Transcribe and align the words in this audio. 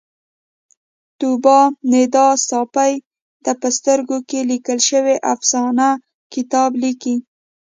طوبا 1.19 1.57
ندا 1.91 2.25
ساپۍ 2.47 2.93
د 3.45 3.47
په 3.59 3.67
سترګو 3.77 4.17
کې 4.29 4.39
لیکل 4.51 4.79
شوې 4.89 5.15
افسانه 5.33 5.87
کتاب 6.33 6.69
لیکلی 6.83 7.17